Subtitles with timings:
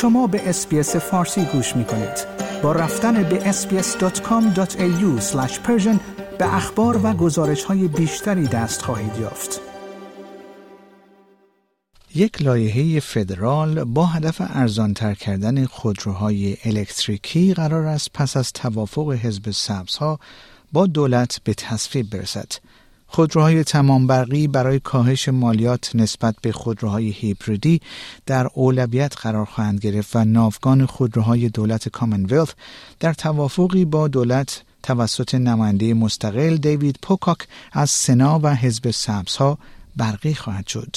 [0.00, 2.26] شما به اسپیس فارسی گوش می کنید.
[2.62, 5.22] با رفتن به sbs.com.au
[6.38, 9.60] به اخبار و گزارش های بیشتری دست خواهید یافت.
[12.14, 19.50] یک لایحه فدرال با هدف ارزانتر کردن خودروهای الکتریکی قرار است پس از توافق حزب
[19.50, 20.18] سبزها
[20.72, 22.52] با دولت به تصویب برسد.
[23.12, 27.80] خودروهای تمام برقی برای کاهش مالیات نسبت به خودروهای هیبریدی
[28.26, 32.48] در اولویت قرار خواهند گرفت و ناوگان خودروهای دولت کامنولث
[33.00, 37.38] در توافقی با دولت توسط نماینده مستقل دیوید پوکاک
[37.72, 39.58] از سنا و حزب سبزها
[39.96, 40.96] برقی خواهد شد.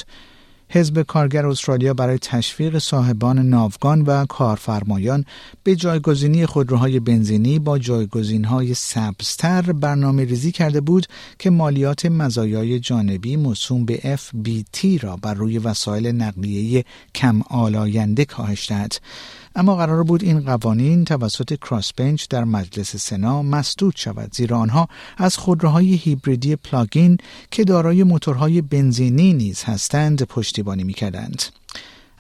[0.74, 5.26] حزب کارگر استرالیا برای تشویق صاحبان ناوگان و کارفرمایان
[5.64, 11.06] به جایگزینی خودروهای بنزینی با جایگزینهای سبزتر برنامه ریزی کرده بود
[11.40, 16.86] که مالیات مزایای جانبی موسوم به FBT را بر روی وسایل نقلیه
[17.16, 18.96] کم آلاینده کاهش دهد.
[19.56, 24.88] اما قرار بود این قوانین توسط کراسبنچ در مجلس سنا مسدود شود زیرا آنها
[25.18, 27.18] از خودروهای هیبریدی پلاگین
[27.52, 31.44] که دارای موتورهای بنزینی نیز هستند پشتیبانی می‌کردند.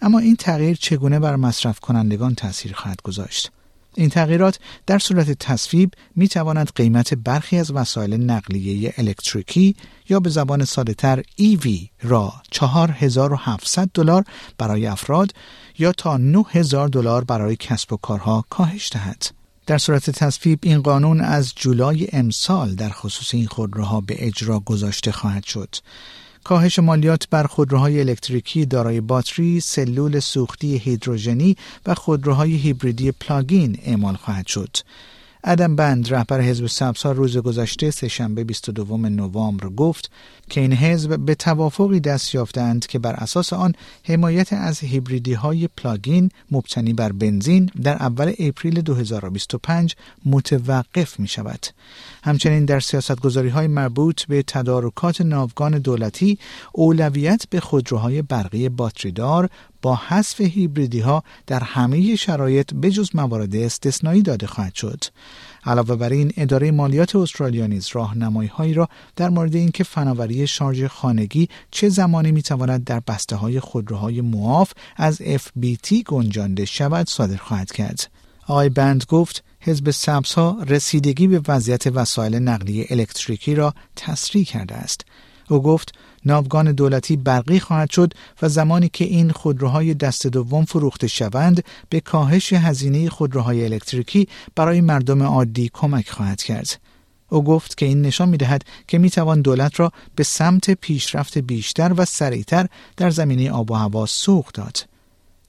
[0.01, 3.51] اما این تغییر چگونه بر مصرف کنندگان تاثیر خواهد گذاشت؟
[3.95, 9.75] این تغییرات در صورت تصویب می تواند قیمت برخی از وسایل نقلیه الکتریکی
[10.09, 11.67] یا به زبان ساده تر EV
[12.01, 14.23] را 4700 دلار
[14.57, 15.33] برای افراد
[15.77, 19.25] یا تا 9000 دلار برای کسب و کارها کاهش دهد.
[19.65, 25.11] در صورت تصویب این قانون از جولای امسال در خصوص این خودروها به اجرا گذاشته
[25.11, 25.75] خواهد شد.
[26.43, 34.15] کاهش مالیات بر خودروهای الکتریکی دارای باتری، سلول سوختی هیدروژنی و خودروهای هیبریدی پلاگین اعمال
[34.15, 34.77] خواهد شد.
[35.43, 40.11] ادم بندت رهبر حزب سبزها روز گذشته سه‌شنبه 22 نوامبر گفت
[40.49, 45.69] که این حزب به توافقی دست یافتند که بر اساس آن حمایت از هیبریدی های
[45.77, 49.95] plug-in مبتنی بر بنزین در اول اپریل 2025
[50.25, 51.65] متوقف می شود.
[52.23, 56.39] همچنین در سیاستگذاری های مربوط به تدارکات ناوگان دولتی
[56.73, 59.49] اولویت به خودروهای برقی باتری‌دار
[59.83, 65.03] با حذف هیبریدی ها در همه شرایط بجز موارد استثنایی داده خواهد شد.
[65.65, 70.83] علاوه بر این اداره مالیات استرالیا نیز راهنمایی هایی را در مورد اینکه فناوری شارژ
[70.83, 77.37] خانگی چه زمانی می تواند در بسته های خودروهای معاف از FBT گنجانده شود صادر
[77.37, 78.11] خواهد کرد.
[78.47, 85.05] آقای بند گفت حزب سبزها رسیدگی به وضعیت وسایل نقلیه الکتریکی را تسریع کرده است.
[85.49, 85.93] او گفت
[86.25, 91.99] ناوگان دولتی برقی خواهد شد و زمانی که این خودروهای دست دوم فروخته شوند به
[91.99, 96.79] کاهش هزینه خودروهای الکتریکی برای مردم عادی کمک خواهد کرد.
[97.29, 101.37] او گفت که این نشان می دهد که می توان دولت را به سمت پیشرفت
[101.37, 102.67] بیشتر و سریعتر
[102.97, 104.92] در زمینه آب و هوا سوق داد.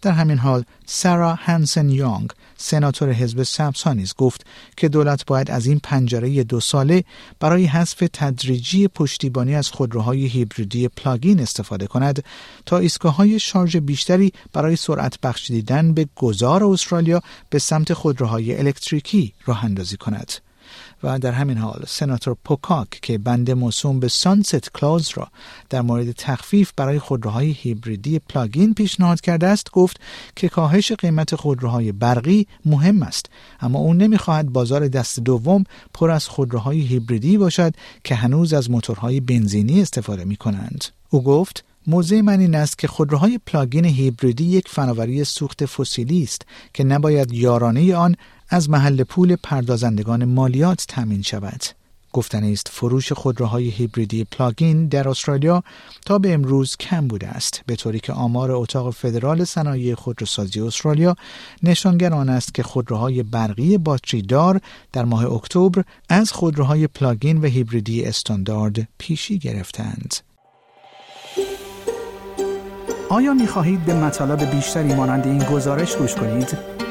[0.04, 5.66] در همین حال سارا هانسن یونگ سناتور حزب سبزها نیز گفت که دولت باید از
[5.66, 7.04] این پنجره دو ساله
[7.40, 12.24] برای حذف تدریجی پشتیبانی از خودروهای هیبریدی پلاگین استفاده کند
[12.66, 19.64] تا ایستگاه شارژ بیشتری برای سرعت بخشیدن به گذار استرالیا به سمت خودروهای الکتریکی راه
[19.64, 20.32] اندازی کند.
[21.02, 25.28] و در همین حال سناتور پوکاک که بند موسوم به sunset clause را
[25.70, 30.00] در مورد تخفیف برای خودروهای هیبریدی plug-in پیشنهاد کرده است گفت
[30.36, 33.26] که کاهش قیمت خودروهای برقی مهم است
[33.60, 35.64] اما او نمی‌خواهد بازار دست دوم
[35.94, 37.74] پر از خودروهای هیبریدی باشد
[38.04, 40.84] که هنوز از موتورهای بنزینی استفاده می کنند.
[41.10, 46.42] او گفت موضع من این است که خودروهای plug-in هیبریدی یک فناوری سوخت فسیلی است
[46.74, 48.16] که نباید یارانه آن
[48.54, 51.62] از محل پول پردازندگان مالیات تامین شود.
[52.12, 55.62] گفتنی است فروش خودروهای هیبریدی plug-in در استرالیا
[56.06, 61.16] تا به امروز کم بوده است به طوری که آمار اتاق فدرال صنایع خودروسازی استرالیا
[61.62, 64.60] نشانگر آن است که خودروهای برقی باتری دار
[64.92, 70.14] در ماه اکتبر از خودروهای plug-in و هیبریدی استاندارد پیشی گرفتند.
[73.10, 76.73] آیا می خواهید به مطالب بیشتری مانند این گزارش گوش کنید؟